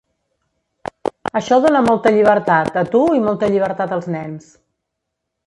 Això 1.39 1.59
dóna 1.65 1.81
molta 1.89 2.13
llibertat 2.15 2.81
a 2.83 2.85
tu 2.97 3.03
i 3.19 3.23
molta 3.27 3.51
llibertat 3.53 3.95
als 3.99 4.09
nens. 4.17 4.51